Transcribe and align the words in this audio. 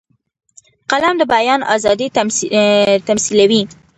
قلم 0.91 1.15
د 1.19 1.23
بیان 1.33 1.61
آزادي 1.75 2.07
تمثیلوي 3.07 3.61